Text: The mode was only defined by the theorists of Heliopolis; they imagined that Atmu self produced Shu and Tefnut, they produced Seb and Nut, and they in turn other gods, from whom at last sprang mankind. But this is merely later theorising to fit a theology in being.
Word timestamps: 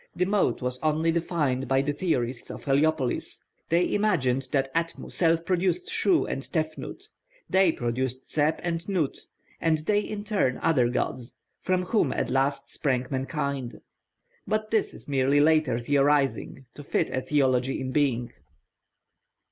The 0.15 0.25
mode 0.25 0.63
was 0.63 0.79
only 0.79 1.11
defined 1.11 1.67
by 1.67 1.83
the 1.83 1.93
theorists 1.93 2.49
of 2.49 2.65
Heliopolis; 2.65 3.43
they 3.69 3.93
imagined 3.93 4.47
that 4.51 4.73
Atmu 4.73 5.11
self 5.11 5.45
produced 5.45 5.91
Shu 5.91 6.25
and 6.25 6.41
Tefnut, 6.41 7.03
they 7.47 7.71
produced 7.71 8.27
Seb 8.27 8.55
and 8.63 8.89
Nut, 8.89 9.15
and 9.59 9.77
they 9.85 9.99
in 9.99 10.23
turn 10.23 10.59
other 10.63 10.89
gods, 10.89 11.37
from 11.59 11.83
whom 11.83 12.11
at 12.13 12.31
last 12.31 12.73
sprang 12.73 13.05
mankind. 13.11 13.79
But 14.47 14.71
this 14.71 14.95
is 14.95 15.07
merely 15.07 15.39
later 15.39 15.77
theorising 15.77 16.65
to 16.73 16.81
fit 16.83 17.11
a 17.11 17.21
theology 17.21 17.79
in 17.79 17.91
being. 17.91 18.31